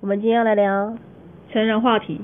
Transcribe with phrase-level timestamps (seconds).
[0.00, 0.96] 我们今天要来聊，
[1.52, 2.20] 成人话题。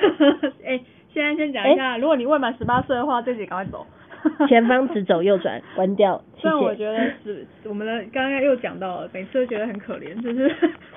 [0.64, 0.78] 哎、
[1.14, 3.86] 现在先讲一下，如果你未满十八岁的话，这集赶快走。
[4.48, 6.76] 前方直走右转， 关掉，谢虽然我谢。
[6.78, 10.48] 觉得是我们的刚刚又讲到了，每次都觉得很可怜，就是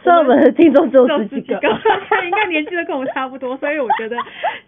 [0.04, 4.18] 虽然我们的听众只有十几个，只有十几个，应该年纪都跟我们差不多，所以我觉得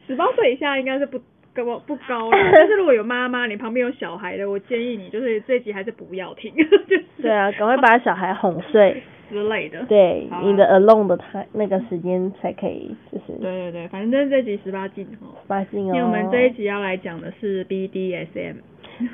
[0.08, 1.20] 十八岁以下应该是不
[1.54, 2.38] 高不高了。
[2.54, 9.84] 但是如果有妈妈，你旁边有小孩的，我建议你就是这集还是不要听，就是对啊，赶快把小孩哄睡，之类的。
[9.85, 15.34] 对，啊你的 alone 的他那个时间才可以，就是对对对，反正这集十八禁哦。
[15.48, 15.96] 八禁哦。
[15.96, 18.55] 因为我们这一集要来讲的是 BDSM。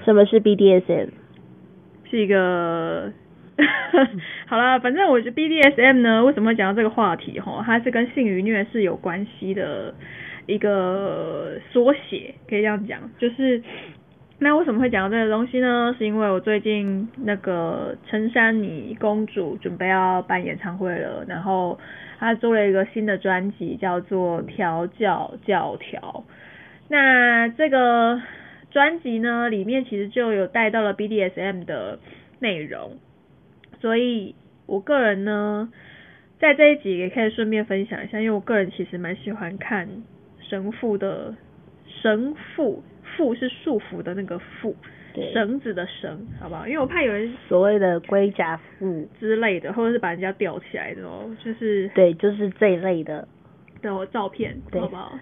[0.03, 1.09] 什么是 BDSM？
[2.09, 3.11] 是一个，
[4.47, 7.61] 好了，反正我觉得 BDSM 呢，为什么会讲到这个话题哈？
[7.65, 9.93] 它是跟性与虐是有关系的
[10.45, 12.99] 一个缩写，可以这样讲。
[13.17, 13.61] 就是
[14.39, 15.95] 那为什么会讲到这个东西呢？
[15.97, 21.79] 是因为我最近那个陈珊妮公主准备要办演唱会了，然后
[22.19, 26.23] 她做了一个新的专辑，叫做《调教教条》。
[26.87, 28.21] 那这个
[28.69, 31.97] 专辑呢，里面其实就有带到了 BDSM 的
[32.37, 32.97] 内容，
[33.81, 34.35] 所以
[34.67, 35.73] 我个人呢，
[36.39, 39.89] 在这一集也可以顺便分享一下，因为我个人其实蛮喜欢看
[40.47, 41.33] 神父的
[41.87, 42.83] 神父，
[43.17, 44.73] 父是束缚的那个缚，
[45.13, 46.65] 对，绳子的绳，好不好？
[46.67, 53.27] 因为我怕有人所谓的龟甲缚，之类的，或者是把人家吊起来的哦，就是对，就是这一类的。
[53.79, 55.13] 的照片，好不好？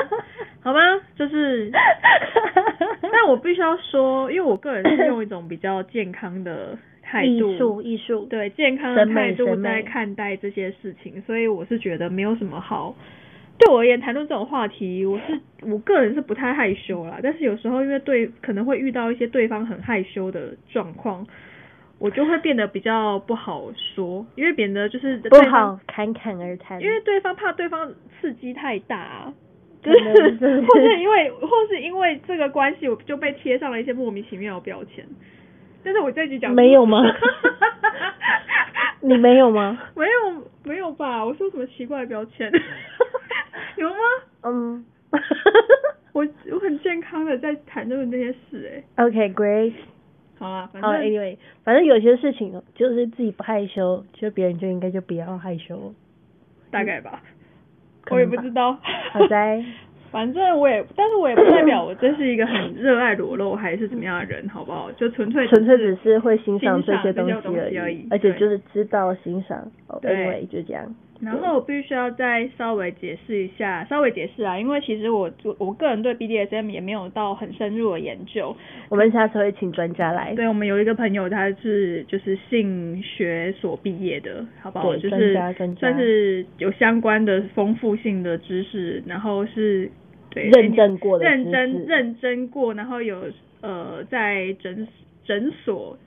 [0.60, 0.80] 好吗？
[1.14, 1.70] 就是，
[3.12, 12.94] 但我必须要说，因为我个人是用一种比较健康的态艺度，术，艺术，对健康的态度在看待这些事情，所以我是觉得没有什么好。
[13.58, 17.18] 对我而言，谈论这种话题，我是我个人是不太害羞啦。
[17.22, 21.26] 但是有时候因为对可能会遇到一些对方很害羞的状况，
[21.98, 26.80] 我就会变得比较不好说，因为变得就是不好侃侃而谈。
[26.80, 29.34] 因为对方怕对方刺激太大、啊，
[29.82, 35.04] 就是是或是因为或是因为这个关系，我就被贴上了一些莫名其妙的标签。
[35.82, 37.02] 但是我这一集讲没有吗
[39.00, 39.78] 你没有吗？
[39.94, 41.24] 没有没有吧？
[41.24, 42.52] 我说什么奇怪的标签？
[43.78, 43.96] 有吗？
[44.44, 44.84] 嗯。
[46.12, 49.72] 我我很健康的在谈论这些事哎、OK，great、
[50.38, 55.94] 好啊，反好、正、a n y w a y 反正有些事情就是自己不害羞，就别人就应该就不要害羞。
[56.70, 57.22] 大概吧，
[58.02, 58.72] 可我也不知道。
[59.12, 59.64] 好在
[60.10, 64.90] 反正我也，但是我也不代表我真是一个很热爱裸露还是怎么样的人，好不好？
[64.92, 69.70] 就纯粹纯粹只是会欣赏这些东西而而已而且就是知道欣赏。
[70.02, 70.94] ，anyway 就这样。
[71.20, 78.56] 然后我必须要再稍微解释一下，稍微解释啊，因为其实我我我个人对 BDSM 也没有到很深入的研究。
[78.88, 80.34] 我们下次会请专家来。
[80.34, 84.92] 对，我们有一个朋友，他是就是性学所毕业的，好不好？
[84.92, 85.34] 对就是
[85.80, 89.90] 算是有相关的丰富性的知识，然后是
[90.30, 93.24] 对认证过的认真认真过，然后有
[93.60, 94.86] 呃在诊
[95.24, 95.98] 诊所有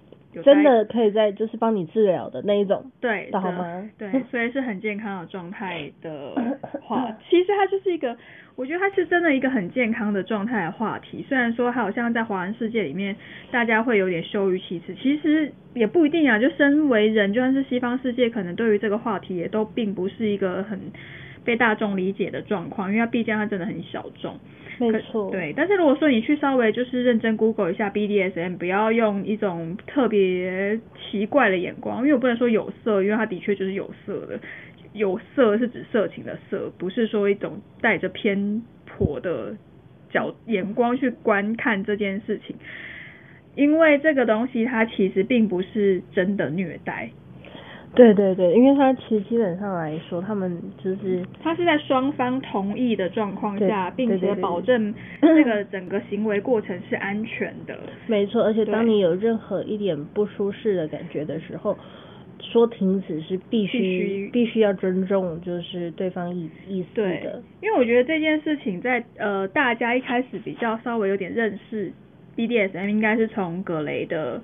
[0.43, 2.91] 真的可以在就是帮你治疗的那一种。
[2.99, 6.33] 对的的好吗对， 所以是很健康的状态的
[6.81, 8.15] 话， 其实它就是一个，
[8.55, 11.25] 我觉得它是真的一个很健康的状态的话题。
[11.27, 13.15] 虽然说它好像在华人世界里面，
[13.51, 16.39] 大家会有点羞于启齿，其实也不一定啊。
[16.39, 20.79] 就身为人，就算是西方世界，可能对于这个话题也都并不是一个很
[21.43, 24.39] 被大众理解的状况，因为它毕竟它真的很小众。
[24.79, 25.29] 没错。。
[25.31, 34.39] 对，但是如果说你去稍微就是认真 Google 一下 BDSM，不要用一种特别奇怪的眼光，因为我不能说有色，因为它的确就是有色的，
[34.93, 39.55] 有色是指色情的色，不是说一种带着偏颇的
[40.09, 42.55] 角眼光去观看这件事情。
[43.53, 47.11] 因为这个东西它其实并不是真的虐待，
[47.93, 57.77] 对对对，因为他其实基本上来说，他们就是他是在双方同意的状况下，并且保证 这个整个行为过程是安全的。
[58.07, 61.77] 没错，而且当你有任何一点不舒适的感觉的时候，
[62.39, 64.61] 说停止是必须必须。
[64.61, 71.91] 要尊重，就是对方意意思对的。，因为我觉得这件事情在呃大家一开始比较稍微有点认识
[72.37, 74.39] BDSM，应该是从葛雷的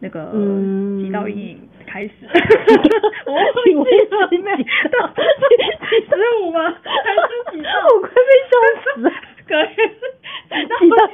[0.00, 1.02] 那个嗯。
[1.02, 1.58] 几道阴影
[1.90, 2.12] 开始。
[3.26, 3.34] 我
[3.64, 4.96] 请问是忘记了几道
[6.08, 6.58] 十五吗？
[6.84, 7.20] 还是
[7.50, 7.68] 几道？
[7.94, 8.14] 我快被
[8.48, 8.52] 笑
[8.84, 9.10] 死了。
[9.50, 9.74] 几道阴
[10.80, 11.12] 影到底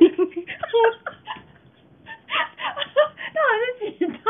[3.79, 4.29] 是几道？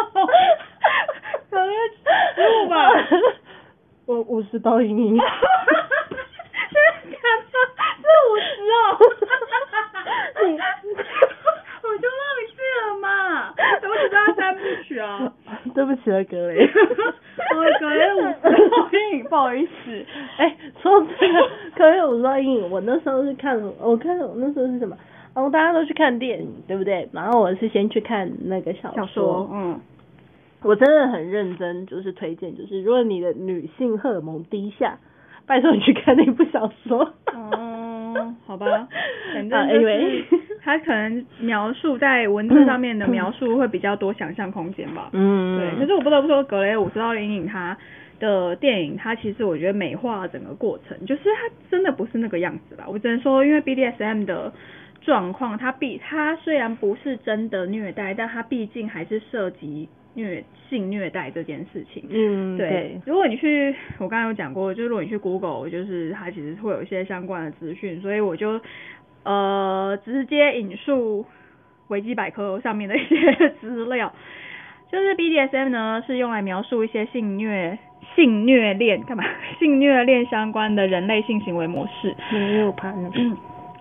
[1.50, 2.74] 可能十五吧。
[4.06, 5.16] 我五十道阴影。
[5.16, 5.24] 真
[6.76, 7.52] 的假的？
[7.98, 8.74] 是五十哦。
[10.44, 10.48] 你
[11.82, 12.56] 我就忘记
[12.86, 13.06] 了嘛，
[13.56, 15.32] 我只知道三部曲啊。
[15.76, 16.66] 对不起了，格雷。
[17.54, 19.70] 我 格雷五十道阴影，不好意思。
[20.38, 21.38] 哎，说到这个
[21.76, 24.96] 格雷五十道阴影，我那时候是看，我看我那时候是什么？
[25.34, 27.06] 然后大家都去看电影，对不对？
[27.12, 29.78] 然后我是先去看那个小小说，嗯，
[30.62, 34.98] 我真的很认真，就是推荐，就是如果你的女性荷尔蒙低下，
[35.46, 37.12] 拜托你去看那部小说。
[37.34, 38.66] 哦，好吧，
[39.34, 40.24] 反啊正就是，anyway
[40.66, 45.10] 他可能描述在文字上面的描述会比较多想象空间吧。
[45.12, 47.78] 嗯，对，可是我不得不说，《格雷五十道阴影》他
[48.18, 52.84] 的电影，它其实我觉得美化整个过程，就是它真的不是那个样子吧。
[52.88, 54.52] 我只能说，因为 BDSM 的
[55.02, 62.04] 状况，它毕它虽然不是真的虐待，但它毕竟还是涉及虐性虐待这件事情。
[62.10, 68.58] 嗯，对对，，如果你去，我刚刚有讲过，就是如果你去 Google，就是它其实会有一些相关的资讯，所以我就
[69.26, 71.26] 呃直接引述
[71.88, 74.12] 维基百科上面的一些资料。
[74.90, 77.76] 就是 BDSM 呢是用来描述一些性虐、
[78.14, 79.24] 性虐恋干嘛？
[79.58, 82.14] 性虐恋相关的人类性行为模式。
[82.30, 83.18] 没有怕那个。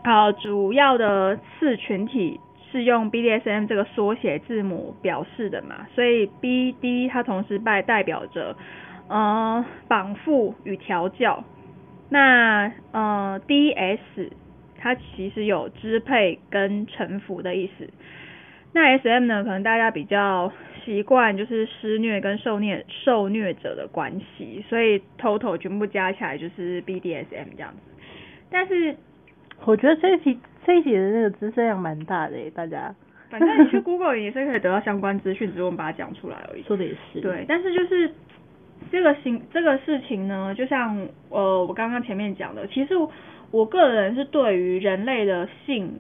[0.04, 2.40] 好，主要的次群体
[2.72, 8.56] 是用 BDSM 这个缩写字母表示的嘛，所以 BD 它同时代代表着
[9.08, 11.44] 呃绑缚与调教，
[12.10, 14.30] 那呃 DS
[14.86, 17.90] 它其实有支配跟臣服的意思。
[18.72, 20.54] 那 SM 呢，可能大家比较
[20.84, 28.04] 习惯就是施虐跟受虐受虐者的关系，所以 total 全部加起来就是 BDSM 这样子。
[28.52, 28.96] 但是
[29.64, 32.94] 我觉得这一题这一题的那个知识量蛮大的诶，大家。
[33.28, 36.62] 反正你去 Google 也是可以得到相关资讯，只是我们把它讲出来而已。
[36.62, 37.20] 说的也是。
[37.22, 38.14] 对，但是就是
[38.92, 40.96] 这个行这个事情呢，就像
[41.30, 42.94] 呃我刚刚前面讲的，其实
[43.52, 46.00] 我个人是对于人类的性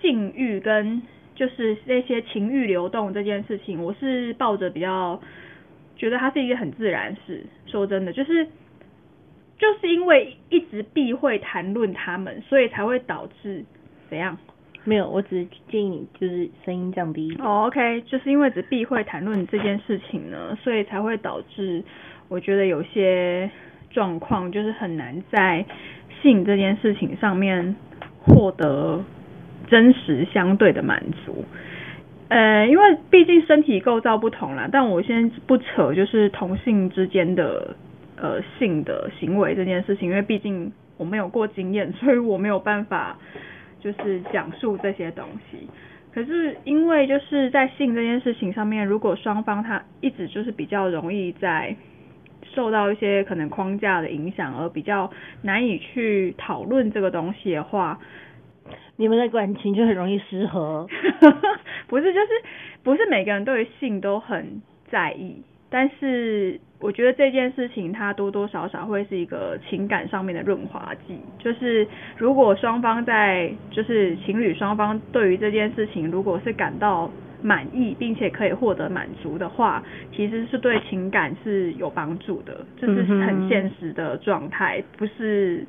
[0.00, 1.02] 性欲跟
[1.34, 5.20] 就是那些情欲流动这件事情，我是抱着比较
[5.96, 7.44] 觉得它是一个很自然事。
[7.66, 8.46] 说真的，就是
[9.58, 13.64] 就是因为一直避讳谈论他们，所以才会导致
[14.08, 14.36] 怎样？
[14.84, 17.46] 没有，我只是建议你就是声音降低一点。
[17.46, 21.82] 哦、o k 就是因为只避讳谈论这件事情呢，所以才会导致
[22.28, 23.48] 我觉得有些
[23.90, 25.64] 状况就是很难在
[26.22, 27.74] 性这件事情上面
[28.20, 29.04] 获得
[29.68, 31.44] 真实相对的满足。
[32.28, 37.76] 呃，因为毕竟身体构造不同啦，但我先不扯就是同性之间的
[38.16, 43.18] 呃性的行为这件事情，因为毕竟我没有过经验，所以我没有办法
[43.80, 45.68] 就是讲述这些东西。
[46.14, 51.76] 可是因为就是在性这件事情上面，如果双方他一直就是比较容易在
[52.54, 55.10] 受到一些可能框架的影响，而比较
[55.42, 57.98] 难以去讨论这个东西的话，
[58.96, 60.86] 你们的感情就很容易失和。
[61.88, 62.28] 不是，就是
[62.82, 71.18] 不是每个人对于性都很在意，但是我觉得这件事情它多多少少会是一个情感上面的润滑剂。
[71.38, 77.10] 就是如果双方在就是情侣双方对于这件事情如果是感到
[77.42, 79.82] 满意，并且可以获得满足的话，
[80.14, 85.66] 其实是对情感是有帮助的，这是很现实的状态，不是。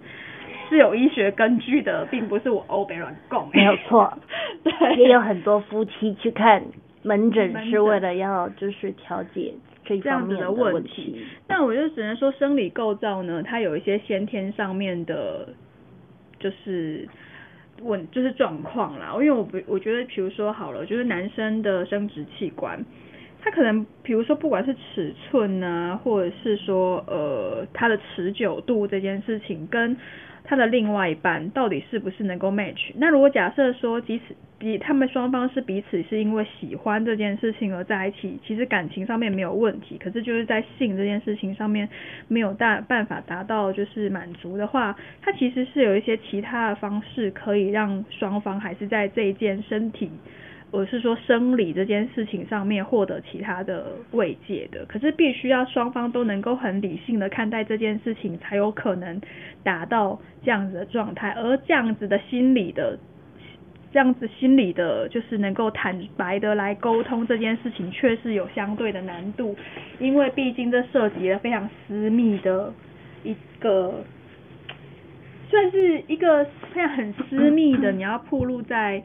[0.70, 3.48] 是有医学根据的，并不是我欧北软供。
[3.54, 4.12] 没有错
[4.64, 6.64] 对，也有很多夫妻去看
[7.04, 9.54] 门诊是为了要就是调节
[9.84, 11.22] 这这样子的问问题。
[11.46, 15.50] 但我就只能说，生理构造呢，它有一些先天上面的，
[16.40, 17.08] 就是
[17.82, 19.12] 问就是状况啦。
[19.14, 22.84] 因为我不我觉得，比如说好了，就是男生的生殖器官，
[23.42, 29.98] 他可能比如说不管是尺寸啊，或者是说呃他的持久度这件事情，跟
[30.44, 32.92] 他的另外一半到底是不是能够 match？
[32.96, 41.88] 那如果假设说，即使比他们双方是彼此是因为喜欢这件事情而在一起，其实感情上面没有问题，可是就是在性这件事情上面
[42.28, 50.10] 没有大办法达到就是满足的话，他其实是有一些其他的方式可以让双方还是在这一件身体。
[50.74, 59.22] 我是说生理这件事情上面获得其他的慰藉的，可是必须要双方都能够很理性的看待这件事情，才有可能
[59.64, 61.30] 达到这样子的状态。
[61.38, 62.98] 而这样子的心理的
[63.92, 69.56] 这样子心理的，就是能够坦白的来沟通这件事情，确实有相对的难度，
[70.00, 72.74] 因为毕竟这涉及了非常私密的
[73.24, 74.04] 一个，
[75.52, 79.04] 算是一个非常很私密的，你要暴露在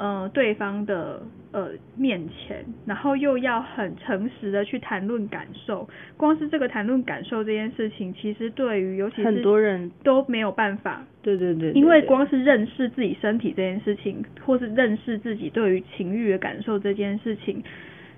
[0.00, 1.20] 呃对方的
[1.52, 17.62] 呃面前，然后又要很诚实的去谈论感受，光是这个谈论感受这件事情，其实对于尤其是很多人都没有办法对对对，因为光是认识自己身体这件事情，或是认识自己对于情欲的感受这件事情，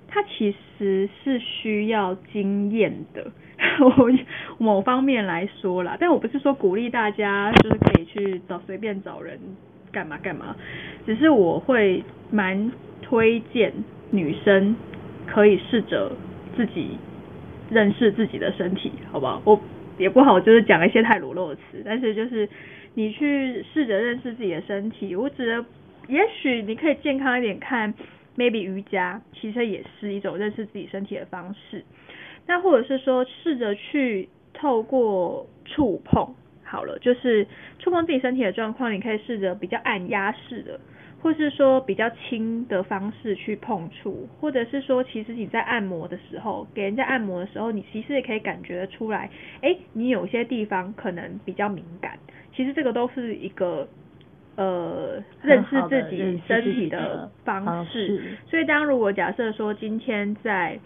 [0.06, 3.26] 它其实是需要经验的。
[3.80, 4.08] 我
[4.58, 9.38] 某方面来说啦，但我不是说鼓励大家就是可以去找随便找人
[9.92, 10.56] 干嘛干嘛，
[11.04, 12.72] 只是我会蛮
[13.02, 13.72] 推荐
[14.10, 14.74] 女生
[15.26, 16.10] 可以试着
[16.56, 16.96] 自己
[17.70, 19.40] 认识自己的身体，好不好？
[19.44, 19.60] 我
[19.98, 22.48] 也不好就是讲一些太裸露的词，但是就是
[22.94, 25.14] 你去试着认识自己的身体。
[25.14, 25.64] 我觉得，
[26.08, 27.92] 也许你可以健康一点看
[28.36, 31.84] ，maybe 瑜伽其实也是一种认识自己身体的方式。
[32.46, 36.34] 那或者是说试着去透过触碰，
[36.72, 37.46] 好了，就是
[37.78, 40.80] 触碰自己身体的状况，你可以试着比较按压式的。
[41.22, 52.18] 或是说比较轻的方式去碰触，或者是说，其实你在按摩的时候，给人家按摩的时候，你其实也可以感觉得出来，哎，你有些地方可能比较敏感。
[52.52, 53.86] 其实这个都是一个
[54.56, 58.36] 呃认识自己身体的方式。
[58.50, 60.76] 所以，当如果假设说今天在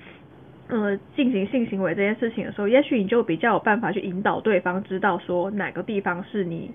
[0.68, 6.70] 呃进行性行为这件事情的时候，也许你就比较有办法去引导对方知道说哪个地方是你。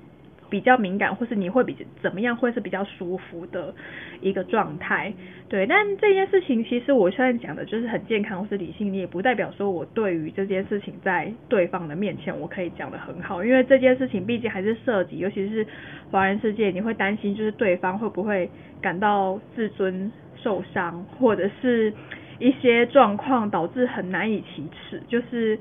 [0.51, 3.73] 比较敏感，或是你会比怎么样，会是比较舒服的
[4.19, 5.13] 一个状态，
[5.47, 5.65] 对。
[5.65, 15.65] 但这件事情其实我现在讲的就是很健康或是理性，你也不代表说我对于这件事情在对方的面前我可以讲的很好，因为这件事情毕竟还是涉及，尤其是
[16.11, 18.49] 华人世界，你会担心就是对方会不会
[18.81, 21.93] 感到自尊受伤，或者是
[22.41, 25.57] 一些状况导致很难以启齿，就是。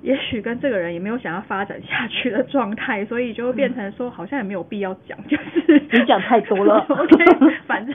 [0.00, 6.86] 也许跟这个人也没有想要发展下去的状态，所以就会变成说好像也没有必要讲，就是你讲太多了。
[6.88, 7.24] OK，
[7.66, 7.92] 反正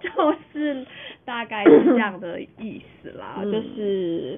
[0.00, 0.84] 就是
[1.24, 4.36] 大概是这样的意思啦，就是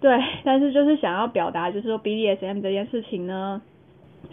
[0.00, 3.62] 对，但是就是想要表达，就是说 BDSM 这件事情呢，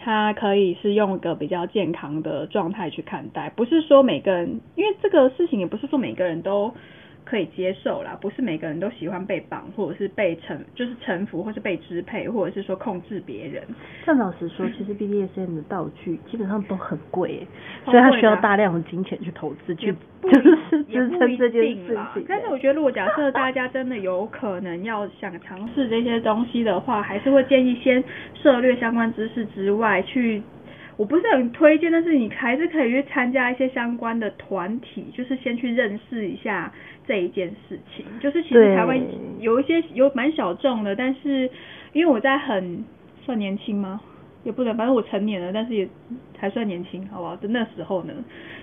[0.00, 6.74] 它可以是用一个比较健康的状态去看待，不是说每个人，因为这个事情也不是说每个人都。
[7.26, 13.62] 可以接受啦，不是每个人都喜欢被绑，或者是被臣，就是臣服，或是被支配，或者是说控制别人。
[14.06, 17.44] 但老实说，其实 BDSM 的道具基本上都很贵，
[17.84, 19.92] 所以它需要大量的金钱去投资，去
[20.22, 22.24] 就是支撑这件事情。
[22.28, 28.02] 但是我觉得，如果假设大家真的有可能要想尝试这些东西的话，还是会建议先
[28.40, 30.40] 涉略相关知识之外去。
[30.96, 36.72] 我不是很推荐，但是你还是可以去参加一些相关的团体，就是先去认识一下
[37.06, 38.04] 这一件事情。
[38.18, 38.98] 就是其实台湾
[39.38, 41.50] 有一些有蛮小众的，但是
[41.92, 42.82] 因为我在很
[43.22, 44.00] 算年轻吗？
[44.42, 45.86] 也不能，反正我成年了，但是也
[46.38, 47.36] 还算年轻，好不好？
[47.42, 48.14] 那时候呢，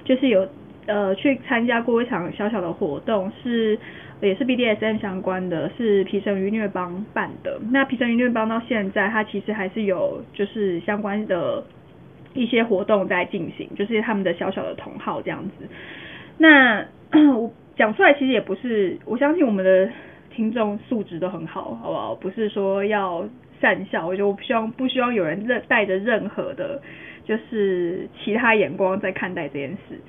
[0.04, 0.48] 就是有
[0.88, 3.78] 呃去参加过一场小小的活动，是
[4.22, 7.60] 也是 BDSM 相关的，是皮神与虐帮办的。
[7.70, 11.64] 那皮神与虐帮到现在，它其实还是有就是相关的。
[12.34, 15.68] 一些活动在进行，就是他们的小小的同好这样子。
[16.38, 16.86] 那
[17.38, 19.90] 我讲出来其实也不是，我相信我们的
[20.32, 22.16] 听众素质都很好，好不好？
[22.16, 23.28] 不是说要
[23.62, 26.82] 善笑，我就不希望不希望有人任带着任何的，
[27.24, 30.00] 就是其他眼光在看待这件事。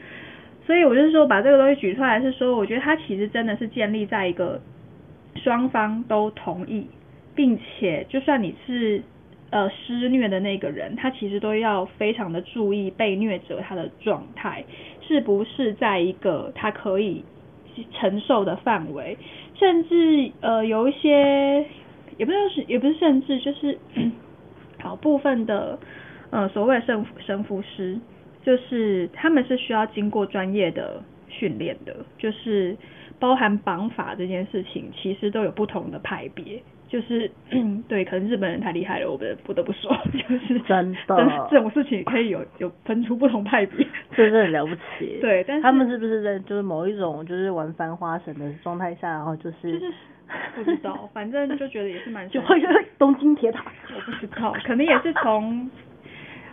[0.66, 4.60] 所以我就是说把这个东西举出来，是说我觉得它其实真的是建立在一个
[5.36, 6.86] 双方都同意，
[7.34, 9.02] 并且就算你是。
[9.54, 14.64] 呃，施虐的那个人，他其实都要非常的注意被虐者他的状态
[15.00, 17.24] 是不是在一个他可以
[17.92, 19.16] 承受的范围，
[19.54, 21.64] 甚至呃有一些
[22.18, 23.78] 也不是也不是甚至就是
[24.82, 25.78] 好部分的
[26.30, 27.96] 呃所谓的神神符师，
[28.42, 32.76] 就是他们是需要经过专业的训练的，就是
[33.20, 36.60] 包含绑法这件事情，其实都有不同的派别。
[36.94, 43.84] 就是嗯， 对，可能日本人太厉害了，我们不得不说， 就是真的，这种事情可以有 有分出不同派别，
[44.14, 45.18] 真的很了不起。
[45.20, 49.92] 对，但是他们是不是在就是某一种就是玩翻花神的状态下，然后就是就是
[50.54, 52.60] 不知道，反正就觉得也是蛮就会
[52.96, 55.68] 东京铁塔，我不知道，可能也是从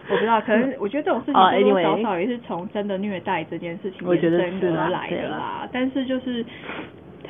[0.10, 6.44] 我不知道，可能我觉得这种事情多多少少也是从真的虐待这件事情我觉得是来的啦，但是就是。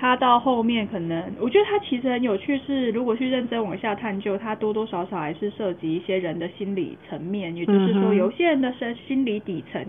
[0.02, 9.86] 他到后面可能，我觉得他其实很有趣，是如果去认真往下探究，他多多少少还是涉及一些人的心理层面，也就是说，有些人的身心理底层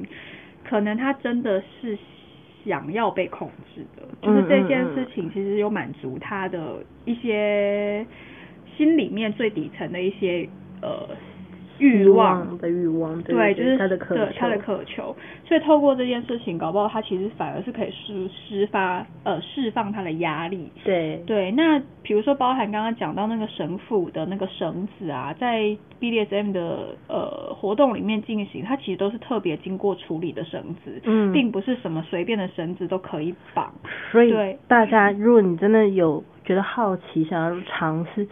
[0.63, 1.97] 可能他真的是
[2.63, 8.05] 想要被控制的，就是这件事情其实有满足他的一些
[8.77, 10.47] 心里面最底层的一些
[10.83, 11.09] 呃。
[11.83, 15.15] 欲望的欲望，对，就是他的渴求，他的渴求。
[15.45, 20.71] 所以透过这件事情，搞不好他其实反而是可以释释发呃释放他的压力。
[20.85, 33.73] 对对，那比如说包含刚刚讲到那个神父的那个绳子啊，在 BDSM 的呃活动里面进行，它其实都是特别经过处理的绳子，嗯，并不是什么随便的绳子都可以绑。
[34.13, 34.33] 所以
[34.69, 38.27] 大家，如果你真的有觉得好奇，想要尝试。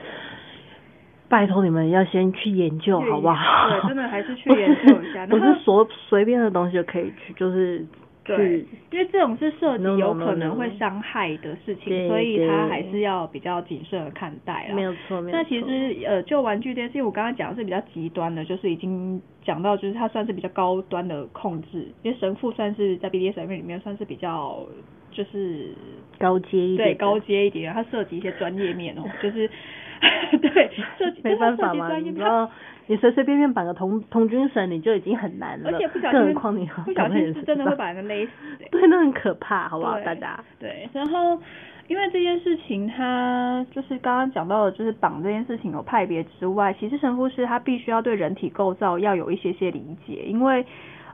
[1.30, 3.70] 拜托你们要先去研究好不好？
[3.70, 5.25] 对，真的还是去研究一下。
[5.28, 7.87] 不是说随便的东西就可以去，就是
[8.25, 8.58] 对，
[8.90, 14.75] 因为这种是涉及有可能会伤害的事情，所以他还是要比较谨慎的看待啦。
[14.75, 15.38] 没有错，没有错。
[15.38, 24.58] 那其实呃，就玩具这件事情，我刚刚讲的是比较极端的，就是已经讲到就是它算是比较高端的控制，因为神父算是在 BDSM 里面算是比较
[25.11, 25.69] 就是
[26.19, 29.49] 高阶一点，对，高阶一点，它涉及一些专业面哦， 就是。
[30.40, 30.71] 对，
[31.23, 32.50] 没办法嘛，你知道，
[32.87, 38.31] 你随随便便绑个童童军绳，你就已经很难了，而且不小心，更何况你不小心是真的会把人勒死，
[38.71, 40.43] 对，那很可怕，好不好，大家？
[40.59, 41.38] 对，然后
[41.87, 50.64] 因为这件事情，它就是刚刚讲到的，就是绑这件事情有派别之外，其实神父师他必须要对人体构造要有一些些理解，因为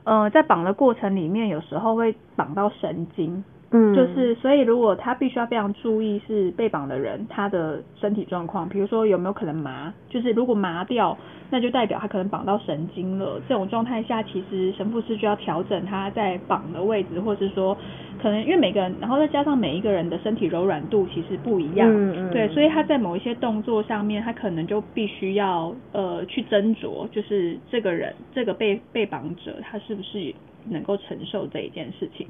[0.05, 3.43] 呃，在绑的过程里面，有时候会绑到神经。
[3.71, 11.17] 嗯，就是所以，如果他必须要非常注意是被绑的人他的身体状况，比如说有没有可能麻，就是如果麻掉，
[11.49, 13.41] 那就代表他可能绑到神经了。
[13.47, 17.77] 这种状态下，其实神父是需要调整他在绑的位置，或是说
[18.21, 30.33] 可能因为每个人，然后再加上每一个人的身体柔软度其实不一样，嗯对，所以他在某一些动作上面，他可能就必须要呃去斟酌，就是这个人这个被被绑者他是不是
[30.69, 32.27] 能够承受这一件事情。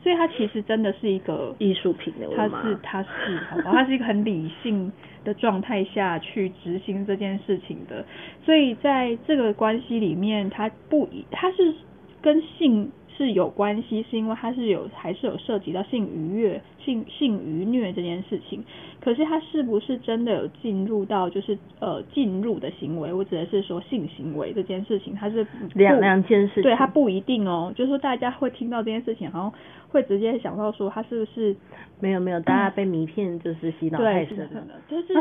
[0.00, 4.92] 所以它其实真的是一个艺术品的，它是它是，好吧，它是一个很理性
[5.24, 8.04] 的状态下去执行这件事情的。
[8.44, 11.74] 所以在这个关系里面，它不，它是
[12.22, 12.90] 跟性。
[13.18, 18.64] 是有关系，是因为它是有还是有涉及到性愉悦、性性愉虐这件事情。
[19.00, 23.12] 可是它是不是真的有进入到就是呃进入的行为？
[23.12, 26.62] 我指的是说性行为这件事情，它是两两件事。
[26.62, 27.72] 对，它不一定哦。
[27.74, 29.52] 就是说大家会听到这件事情，好像
[29.88, 31.56] 会直接想到说它是不是
[32.00, 34.74] 没有没有，大家被迷骗就是洗脑太深了。
[34.88, 35.14] 就是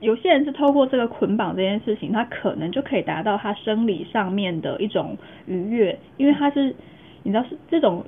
[0.00, 5.16] 有些人是透过这个捆绑这件事情，他可能就可以达到他生理上面的一种
[5.46, 6.74] 愉悦，因为他是。
[7.22, 8.04] 你知道是这种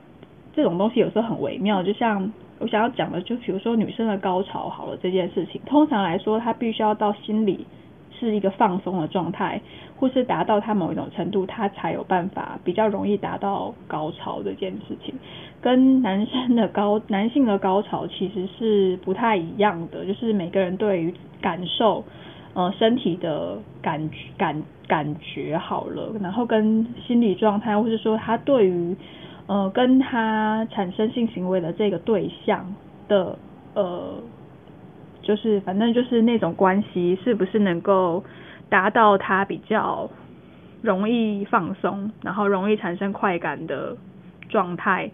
[0.54, 7.66] 这种东西有时候很微妙，就像我想要讲的，就比如说女生的高潮好了这件事情，通常来说她必须要到心里
[8.18, 9.60] 是一个放松的状态，
[9.96, 15.14] 或是达到她某一种程度，她才有办法比较容易达到高潮这件事情。
[15.60, 22.04] 跟男生的高男性的高潮其实是不太一样的，就是每个人对于感受
[22.54, 24.62] 呃身体的感感。
[24.92, 28.94] 感觉好了，然后跟心理状态，或是说他对于
[29.46, 32.74] 呃跟他产生性行为的这个对象
[33.08, 33.38] 的
[33.72, 34.22] 呃，
[35.22, 38.22] 就是反正就是那种关系，是不是能够
[38.68, 40.10] 达到他比较
[40.82, 43.96] 容易放松，然后容易产生快感的
[44.50, 45.10] 状态，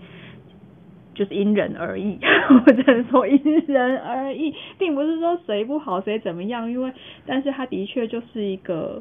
[1.15, 2.19] 就是因人而异，
[2.67, 6.93] 我只能说因人而异，并不是说谁不好谁怎么样，因为
[7.25, 9.01] 但是他的确就是一个。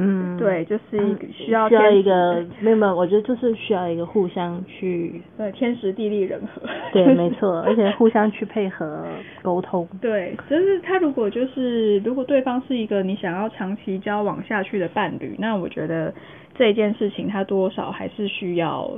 [0.00, 9.04] 嗯，对，就是一需要需要一个，没有没有，我觉得就是需要一个互相去， 对，天时地利人和，对， 没错，而且互相去配合
[9.42, 9.88] 沟通。
[10.00, 16.14] 对，就是他如果就是如果对方是一个你想要长期交往下去的伴侣，那我觉得
[16.54, 18.88] 这件事情他多少还是需要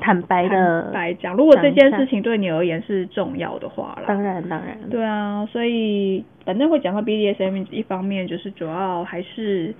[0.00, 1.36] 坦白的来讲。
[1.36, 4.76] 如果这件事情对你而言是重要的话啦，当然当然。
[4.90, 9.72] 对啊，所以反正会讲到 BDSM，一方面就是主要还是。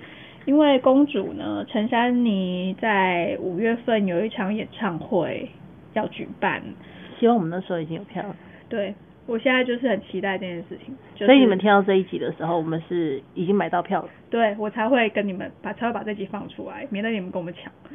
[0.48, 5.46] 因为公主呢，陈珊妮在五月份有一场演唱会
[5.92, 6.62] 要举办，
[7.20, 8.34] 希望我们那时候已经有票了。
[8.66, 8.94] 对，
[9.26, 10.96] 我现在就是很期待这件事情。
[11.18, 14.08] 所以你们听到这一集的时候，我们是已经买到票了。
[14.30, 17.70] 对，我才会跟你们把才会把这集放出来，免得你们跟我们抢。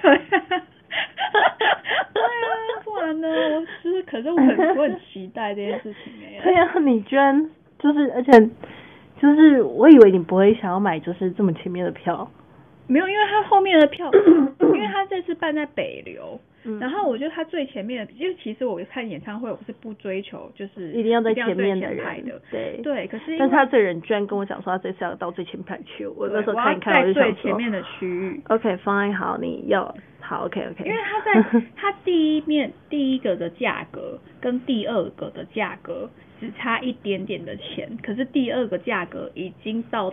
[0.00, 0.62] 对啊，
[2.84, 3.28] 不然呢？
[3.28, 6.38] 我是可是我很我很期待这件事情哎。
[6.44, 7.50] 对啊，你居然
[7.80, 8.30] 就是而且。
[9.22, 12.28] 就是我以为你不会想要买，就是这么前面的票。
[12.88, 14.10] 没有，因为他后面的票，
[14.74, 16.38] 因为他这次办在北流，
[16.80, 23.06] 然后我觉得他最前面的，因为其实我看演唱会，我是不追求就是一定要在前面的人的，对对。
[23.06, 28.40] 可是，但是他这人居然跟我讲说他这次要到最前排去，我那时候看一看我就想说，在最前面的区域。
[28.48, 30.84] OK fine 好，你要好，OK OK。
[30.84, 36.10] 因为他在他第一面第一个的价格跟第二个的价格
[36.42, 40.12] 只差一点点的钱，可是第二个价格已经到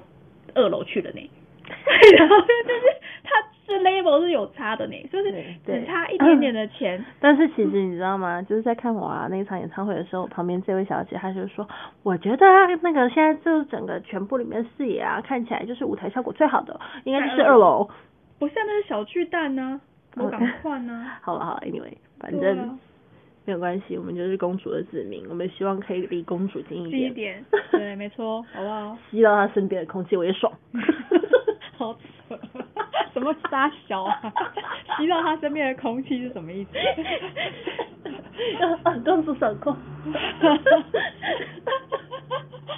[0.54, 1.32] 二楼去了呢。
[2.18, 2.86] 然后就是
[3.24, 3.32] 它
[3.66, 5.34] 是 label 是有差的呢，就是
[5.66, 7.04] 只差一点点的钱。
[7.20, 8.40] 但是其实你知道吗？
[8.44, 11.68] 就是在看我那场演唱会的时候，旁边这位小姐她就说，
[12.04, 12.46] 我觉得
[12.84, 17.90] 那个现在就是整个全部里面视野啊，看起来就是舞台效果最好的，应该就是二楼。
[18.38, 19.82] 不是，那是小巨蛋呢，
[20.16, 21.08] 我赶快换呢。
[21.22, 22.80] 好了好了，anyway，反正
[23.50, 27.02] 没有关系，我们就是公主的子民，我们希望可以离公主近一点。
[27.02, 28.96] 近一点， 对，没错，好不好？
[29.10, 30.54] 吸到她身边的空气，我也爽。
[31.76, 31.92] 好
[32.30, 32.38] 扯，
[33.12, 34.22] 什么沙小啊？
[35.00, 36.70] 吸到她身边的空气是什么意思？
[39.04, 39.76] 公主手控。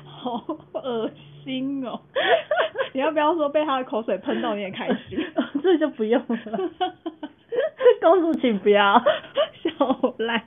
[0.06, 1.12] 好恶
[1.44, 2.00] 心哦！
[2.94, 5.20] 你要不要说被她的口水喷到你也开心？
[5.62, 6.72] 这就不用了。
[8.00, 9.04] 公主请不要，
[9.62, 10.46] 小赖。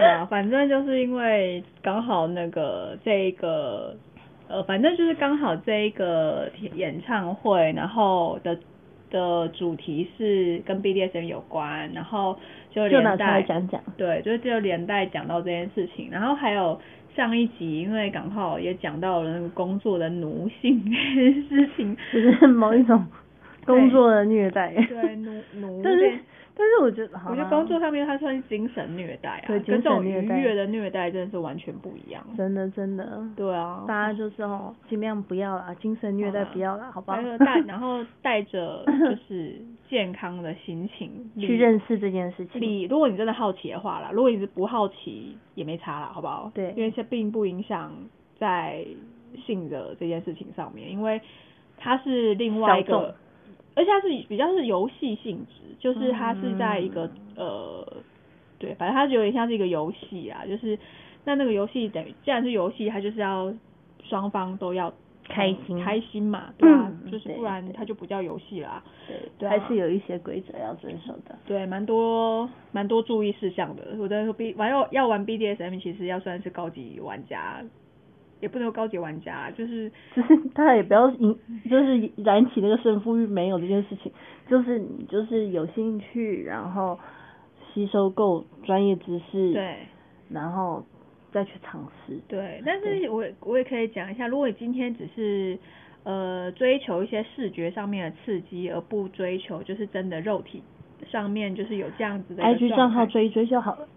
[0.00, 3.96] 对啊，反正就是因为刚好那个这个。
[4.48, 8.56] 呃，反正就是刚好这一个演唱会，然后的
[9.10, 12.38] 的主题是跟 BDSM 有关，然后
[12.70, 16.80] 就连带讲讲，对，就就连带讲到这件事情，然后还有
[17.16, 20.80] 上一集，因为刚好也讲到了那个工作的奴性
[21.42, 23.04] 事情， 就是某一种
[23.64, 25.82] 工作的虐待，对奴奴。
[25.82, 26.12] 但是
[26.80, 32.24] 我觉得，我觉得工作上面它算是精神虐待啊，跟这种愉悦的虐待真的是完全不一样。
[32.36, 33.22] 真的真的。
[33.36, 33.84] 对啊。
[33.86, 37.18] 大家就是哦，尽量不要啦，精神虐待不要啦，好不好？
[37.38, 39.56] 带 然后带着就是
[39.88, 42.60] 健康的心情去认识这件事情。
[42.60, 46.50] 你如果你真的好奇的话啦，如果你是不好奇也没差啦，好不好？
[46.54, 46.72] 对。
[46.76, 47.92] 因为这并不影响
[48.38, 48.84] 在
[49.46, 51.20] 性的这件事情上面，因为
[51.76, 53.14] 它是另外一个。
[53.76, 57.86] 而且它是比较是游戏性质，就是它是在一个呃，
[58.58, 60.76] 对，反正它有点像是一个游戏啊，就是
[61.24, 63.54] 那那个游戏等于既然是游戏，它就是要
[64.02, 64.92] 双方都要
[65.28, 68.82] 开心开心嘛，对啊，就是不然它就不叫游戏啦，
[69.38, 73.96] 对，还是有一些规则要遵守的，对，蛮多蛮多注意事项的。
[73.98, 77.62] 我在说 B 玩要要玩 BDSM，其实要算是高级玩家。
[78.40, 81.36] 也不能高级玩家，就是 就是大家也不要引，
[81.70, 84.12] 就是燃起那个胜负欲没有这件事情，
[84.48, 86.98] 就是你就是有兴趣，然后
[87.72, 89.78] 吸收够专业知识，对，
[90.30, 90.84] 然后
[91.32, 92.18] 再去尝试。
[92.28, 95.58] 对，但是我我也可以讲一下，如果你今天只是
[96.04, 100.62] 呃追求一些视觉上面的刺激，而不追求就是真的肉体
[101.10, 103.88] 上面就是有这样子的 IG 账号追一追就好了。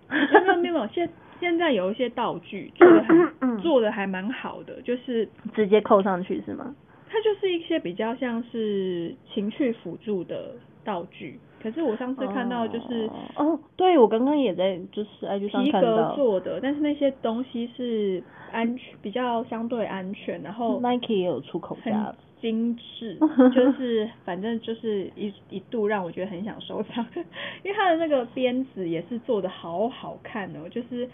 [0.61, 6.75] 没有没有，现现在有一些道具做的很 做的还蛮好的，就是直接扣上去是吗？
[7.09, 11.39] 它就是一些比较像是情趣辅助的道具。
[11.61, 22.15] 可是我上次看到就是哦，对我刚刚也在就是 IG 上看到皮革做的，但是那些东西是安全比较相对安全，然后 Nike 也有出口价。
[22.41, 23.15] 精致，
[23.53, 27.05] 就是反正就是一一度让我觉得很想收藏，
[27.63, 31.09] 因为它的那个鞭子也是做的好好看哦，就是，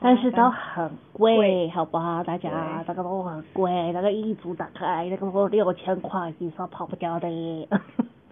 [0.00, 2.22] 但是都很贵，好不好？
[2.22, 7.28] 大家那个都很贵，那个一组打开那个六千块，你说跑不掉的。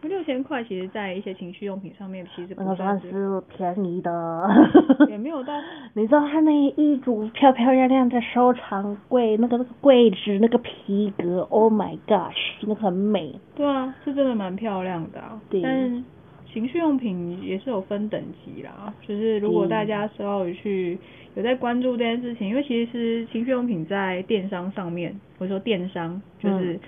[0.09, 4.49] 六千块，其实，在一些情趣用品上面，其实不算是便宜的。
[5.09, 5.53] 也没有到，
[5.95, 13.35] 你知道他那一组漂漂亮亮的收藏柜，那个那个柜子，那个皮革，Oh my gosh，那个很美。
[13.55, 15.21] 对啊，是真的蛮漂亮的。
[15.51, 15.61] 对。
[15.63, 16.05] 但
[16.53, 20.99] 情趣用品也是有分等级啦，就是如果大家稍微去
[21.35, 26.79] 有在关注这件事情，因为其实情趣用品在电商上面，或者说电商，就是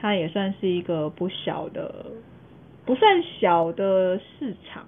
[0.00, 2.06] 它也算是一个不小的。
[2.88, 4.82] 不算小的市场，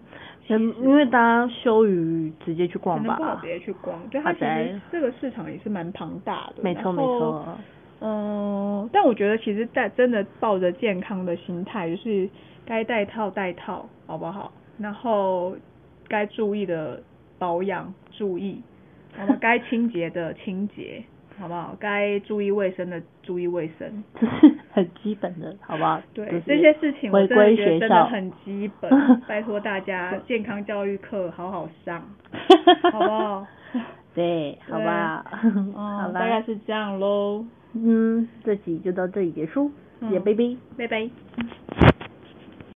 [0.49, 7.59] 嗯，因为大家羞于直接去逛吧，不好直接去逛，对它其实这个市场也是蛮庞大的，没错没错，
[8.01, 12.27] 嗯，但我觉得其实在真的抱着健康的心态，就是
[12.65, 14.51] 该戴套戴套，好不好？
[14.79, 15.55] 然后
[16.09, 17.03] 该注意的
[17.39, 18.63] 保养注意，
[19.15, 21.05] 然后该清洁的清洁。
[21.41, 21.75] 好不好？
[21.81, 26.01] 该注意卫生的注意卫生，这是很基本的，好不好？
[26.15, 28.91] 对，这些事情我真的觉得真的很基本，
[29.27, 32.03] 拜托大家健康教育课好好上，
[32.93, 33.47] 好不好？
[34.15, 35.25] 对，好吧，
[35.75, 37.45] 好大概是这样喽。
[37.73, 41.09] 嗯，这集就到这里结束，谢谢 baby，拜拜。